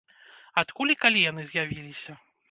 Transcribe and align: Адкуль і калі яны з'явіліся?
Адкуль 0.61 0.93
і 0.93 0.95
калі 1.03 1.21
яны 1.31 1.45
з'явіліся? 1.51 2.17